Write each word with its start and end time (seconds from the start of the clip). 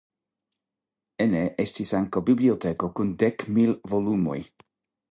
Ene 1.25 1.43
estis 1.65 1.93
ankaŭ 2.01 2.25
biblioteko 2.31 2.93
kun 2.99 3.15
dek 3.25 3.49
mil 3.59 3.81
volumoj. 3.95 4.41